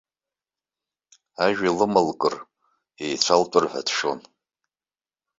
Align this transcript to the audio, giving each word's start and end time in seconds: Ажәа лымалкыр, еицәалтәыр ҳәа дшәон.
Ажәа 1.45 1.71
лымалкыр, 1.77 2.35
еицәалтәыр 3.03 3.65
ҳәа 3.71 3.81
дшәон. 3.87 4.19